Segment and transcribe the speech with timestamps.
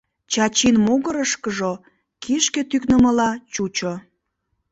[0.31, 1.71] Чачин могырышкыжо
[2.23, 3.93] кишке тӱкнымыла чучо.